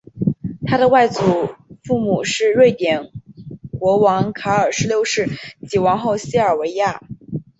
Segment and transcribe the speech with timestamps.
[0.65, 1.21] 他的外祖
[1.83, 3.11] 父母是瑞典
[3.79, 5.27] 国王卡尔十六世
[5.69, 7.03] 及王后西尔维娅。